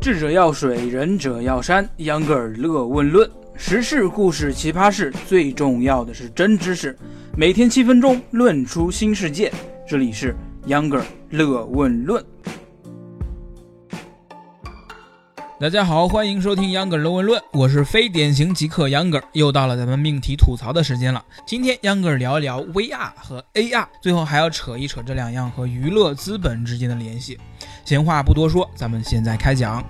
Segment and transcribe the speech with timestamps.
[0.00, 1.86] 智者要水，仁者要山。
[1.98, 6.96] 秧歌尔乐问论，时事、故事、奇葩事，最重要的是真知识。
[7.36, 9.52] 每天七分钟，论出新世界。
[9.86, 10.34] 这里是
[10.68, 12.24] 秧歌尔乐问论。
[15.60, 21.22] 大家好，欢迎收听秧歌尔文论，我是非典型极客秧歌，又到了咱们命题吐槽的时间了。
[21.44, 27.38] 今天秧歌聊一聊 VR 和 AR，最后还要扯一扯这两样和娱乐资本之间的联系。
[27.84, 29.84] 闲话不多说，咱们现在开讲。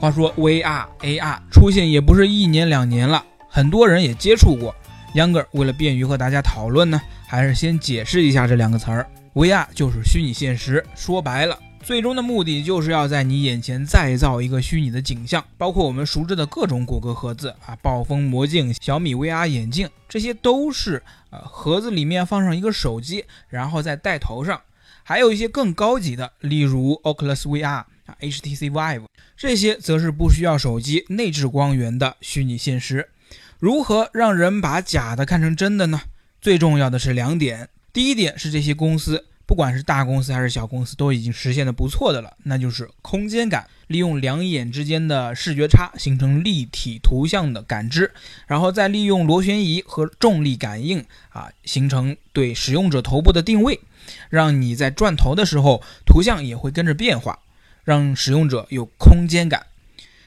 [0.00, 4.74] 话说 VR、AR 出现也不是一年两年了，很多人也接触过。
[5.14, 9.06] 秧歌为了便于和大家讨论呢，还是先解释一下这两个词儿。
[9.34, 24.62] VR 就是虚拟现实，说白了，最终的目的就是要在你眼前再造一个虚拟的景象，包括我们熟知的各种谷歌盒子啊、暴风魔镜、小米 VR 眼镜，这些都是呃盒子里面放上一个手机，然后再戴头上。
[25.02, 27.86] 还有一些更高级的，例如 Oculus VR 啊、
[28.18, 29.04] HTC Vive，
[29.36, 33.10] 这些则是不需要手机、内置光源的虚拟现实。
[33.58, 36.00] 如何让人把假的看成真的呢？
[36.40, 37.68] 最重要的是两点。
[37.92, 48.12] 第一点是这些公司，不管是大公司还是小公司，都已经实现的不错的了，那就是空间感，利用两眼之间的视觉差形成立体图像的感知，
[48.46, 53.80] 然后再利用螺旋仪和重力感应啊，形成对使用者头部的定位。
[54.28, 57.38] 让你在转头的时候，图像也会跟着变化，
[57.84, 59.66] 让使用者有空间感。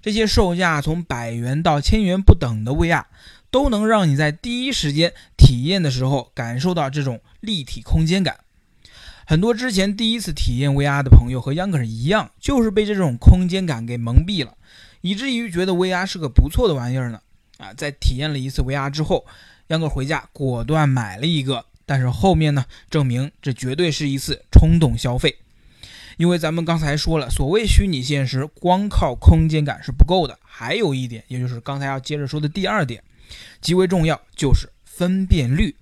[0.00, 3.04] 这些售价从百元到千元不等的 VR，
[3.50, 8.38] 都能让你在第一时间体验的时候感受到这种立体空间感。
[9.26, 14.56] 很多之前第一次体验 VR 的朋友和秧歌一样，就是被这种空间感给蒙蔽了，
[15.00, 17.20] 以至于觉得 VR 是个不错的玩意儿呢。
[17.58, 19.24] 啊，在体验了一次 VR 之后，
[19.68, 21.64] 秧歌回家果断买了一个。
[21.86, 25.36] 但是后面呢，证明这绝对是一次冲动消费，
[26.16, 33.02] 因为咱们刚才说了，所谓虚拟现实，光靠空间感是不够的，还有一点，也就是刚才要接着说的第二点，
[33.60, 35.76] 极为重要，就是分辨率。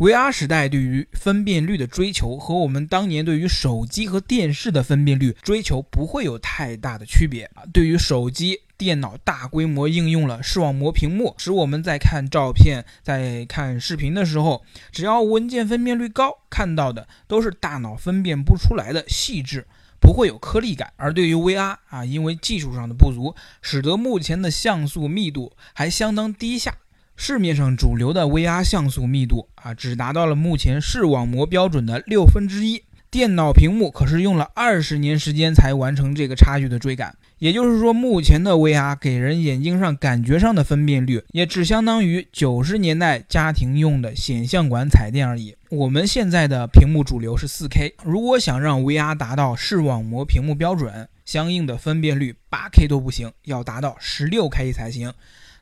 [0.00, 7.64] VR 时代对于分辨率的追求和我们当年对于手机和电视的分辨率追求不会有太大的区别啊。
[7.70, 19.66] 对于手机、电脑大规模应用了视网膜屏幕，使我们在看照片、在看视频的时候，只要文件分辨率高，看到的都是大脑分辨不出来的细致，
[20.00, 20.94] 不会有颗粒感。
[20.96, 26.74] 而对于 VR 啊，因为技术上的不足，使得目前的像素密度还相当低下。
[27.22, 32.82] 市面上主流的 VR 像素密度啊，只达到了目前视网膜标准的六分之一。
[33.10, 37.14] 电脑屏幕可是用了二十年时间才完成这个差距的追赶。
[37.38, 45.54] 也就是说，目前的 VR 给人眼睛上感觉上的分辨率，也只相当于九十年代家庭用的显像管彩电而已。
[45.68, 55.12] 我们现在的屏幕主流是 4K，如果想让 VR 达到视网膜屏幕标准，相应的分辨率 8K 都不行，要达到 16K 才行。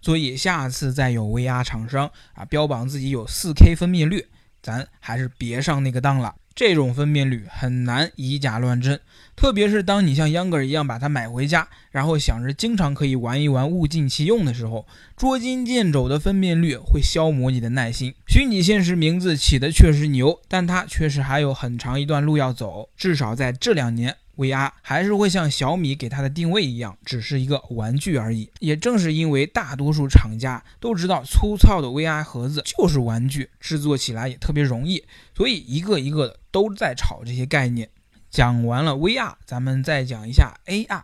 [0.08, 4.24] 所以下次再有 VR 厂商啊标榜自己有 4K 分辨率，
[4.62, 6.34] 咱还是别上那个当了。
[6.54, 8.98] 这种分辨率很难以假乱真，
[9.36, 18.14] 特别是当你像秧歌儿一样把它买回家，然后想着经常可以玩一玩，物尽其用的时候，捉襟见肘的分辨率会消磨你的耐心。
[18.26, 24.16] 虚拟现实名字起的确实牛，但它确实还有很长一段路要走，至少在这两年。
[24.38, 28.48] VR 还是会像小米给它的定位一样，只是一个玩具而已。
[28.60, 35.04] 也正是因为大多数厂家都知道粗糙的 VR 盒子就是玩具，制作起来也特别容易，
[35.36, 37.90] 所以一个一个的都在炒这些概念。
[38.30, 41.02] 讲完了 VR，咱们再讲一下 AR。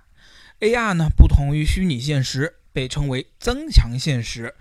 [0.60, 4.54] AR 呢，不同于虚拟现实，被称为增强现实。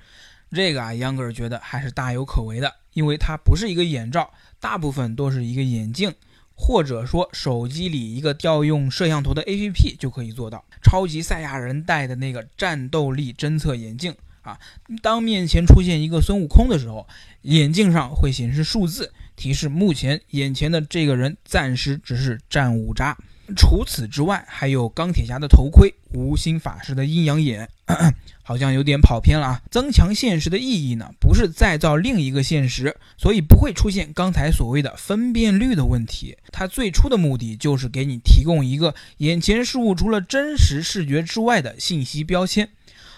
[0.52, 6.14] 这个啊，秧歌儿觉得还是大有可为的，因为它不是一个眼罩，大部分都是一个眼镜。
[6.56, 10.64] 或者说，手机里一个调用摄像头的 APP 就可以做到。
[10.82, 14.60] 超级赛亚人戴的那个战斗力侦测眼镜啊，
[15.02, 17.08] 当面前出现一个孙悟空的时候，
[17.42, 23.18] 眼镜上会显示数字，提示目前眼前的这个人暂时只是战五渣。
[23.58, 27.70] 除此之外，还有钢铁侠的头盔、无心法师的阴阳眼，
[28.42, 29.62] 好像有点跑偏了啊。
[29.70, 36.38] 增强现实的意义呢，不是再造另一个现实，所以不会出现刚才所谓的分辨率的问题。
[36.54, 42.70] 它最初的目的就是给你提供一个眼前事物除了真实视觉之外的信息标签，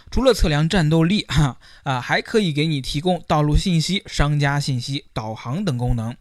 [0.09, 6.15] 除了测量战斗力，哈啊，还可以给你提供道路信息、商家信息、导航等功能。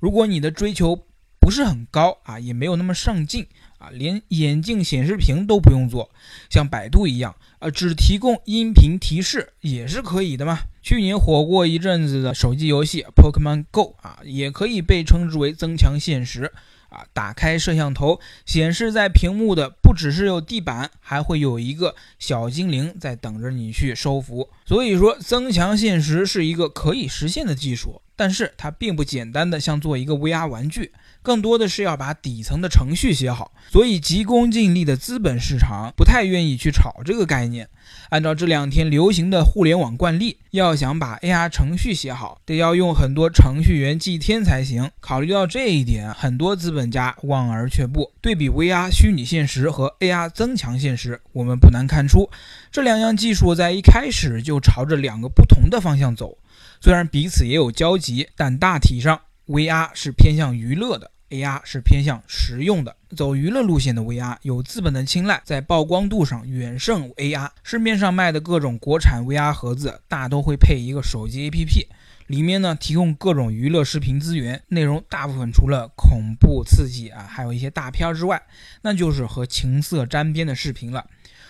[0.00, 1.04] 如果你的追求，
[1.42, 3.48] 不是很高啊，也没有那么上进
[3.78, 6.08] 啊，连眼镜显示屏都不用做，
[6.48, 10.60] 像百度一样啊，只提供音频提示也是可以的嘛。
[10.84, 16.52] 去年火过一阵子的手机游戏《Pokemon Go》啊，也可以被称之为增强现实
[16.90, 24.48] 啊，打开摄像头，显示在屏幕的不只是有地板，还会有一个小精灵在等着你去收服。
[24.64, 30.92] 所以说，增强现实是一个可以实现的技术，但是它并不简单的像做一个 VR 玩具。
[31.22, 37.68] 更多的是要把底层的程序写好，所以急功近利的资本市场不太愿意去炒这个概念。
[38.10, 44.90] 按照这两天流行的互联网惯例，要想把 AR 程序写好，得要用很多程序员祭天才行。
[45.00, 48.12] 考虑到这一点，很多资本家望而却步。
[48.20, 52.28] 对比 VR 虚拟现实和 AR 增强现实，我们不难看出，
[52.70, 56.36] 这两样技术在一开始就朝着两个不同的方向走。
[56.80, 59.20] 虽然彼此也有交集，但大体上。
[59.52, 62.96] VR 是偏向娱乐的，AR 是偏向实用的。
[63.14, 67.50] 走娱乐路线的 VR 有资本的青睐，在曝光度上远胜 AR。
[67.62, 71.86] 市面上卖的各种国产 VR 盒子大都会配一个手机 APP，
[72.28, 78.42] 里面呢提供各种娱乐视频资源，内容大部分除了恐怖刺激啊，还有一些大片之外，
[78.80, 81.04] 那就是和情色沾边的视频了。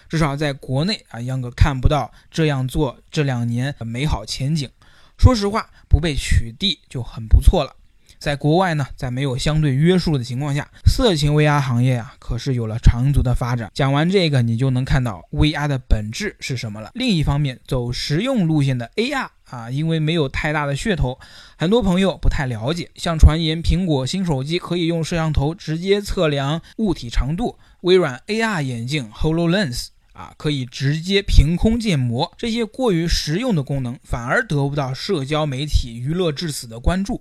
[0.08, 4.68] 至少在国内啊，央哥看不到这样做这两年的美好前景。
[5.16, 7.76] 说实话，不被取缔就很不错了。
[8.22, 13.68] 在国外呢，在没有相对约束的情况下，色情 VR 行业啊，可是有了长足的发展。
[13.74, 16.92] 讲完这个，你就能看到 VR 的本质是什么了。
[16.94, 21.18] 另一方面，走实用路线的 AR 啊，因为没有太大的噱头，
[21.58, 22.92] 很多朋友不太了解。
[22.94, 37.20] 像传言苹果新手机可以用摄像头直接测量物体长度，微软 AR 眼镜 HoloLens 啊，可以直接凭空建模，这些过于实用的功能，反而得不到社交媒体娱乐至死的关注。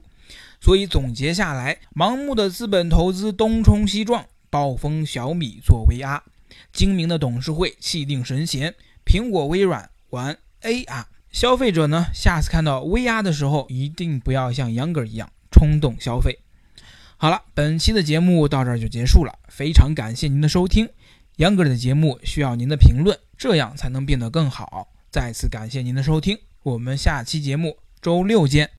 [0.62, 6.22] 所以总结下来，盲目的资本投资东冲西撞，暴风小米做 VR，
[6.72, 11.06] 精明的董事会气定神闲，苹果、微软玩 AR。
[11.32, 16.40] 消费者呢，下次看到 VR 的时候，一定不要像杨哥一样冲动消费。
[17.16, 20.90] 好了，本期的节目到这儿就结束了，非常感谢您的收听。
[21.38, 24.90] 杨哥的节目需要您的评论，这样才能变得更好。
[25.10, 28.72] 再次感谢您的收听，我们下期节目周六见。